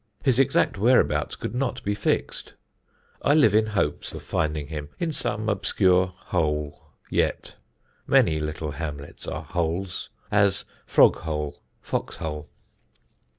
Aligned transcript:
His 0.23 0.39
exact 0.39 0.79
whereabouts 0.79 1.35
could 1.35 1.53
not 1.53 1.83
be 1.83 1.93
fixed. 1.93 2.55
I 3.21 3.35
live 3.35 3.53
in 3.53 3.67
hopes 3.67 4.13
of 4.13 4.23
finding 4.23 4.65
him 4.65 4.89
in 4.97 5.11
some 5.11 5.47
obscure 5.47 6.11
'Hole' 6.17 6.81
yet 7.11 7.53
(many 8.07 8.39
little 8.39 8.71
hamlets 8.71 9.27
are 9.27 9.43
'Holes,' 9.43 10.09
as 10.31 10.65
Froghole, 10.87 11.57
Foxhole). 11.83 12.49